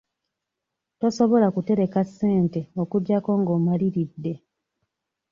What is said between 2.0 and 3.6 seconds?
ssente okuggyako nga